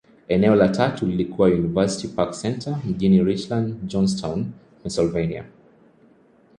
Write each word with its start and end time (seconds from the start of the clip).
Eneo 0.27 0.55
la 0.55 0.69
tatu 0.69 1.05
lililokuwa 1.05 1.47
University 1.47 2.07
Park 2.07 2.35
Centre, 2.41 2.75
mjini 2.85 3.23
Richland, 3.23 3.87
Johnstown, 3.87 4.45
Pennyslvania. 4.83 5.45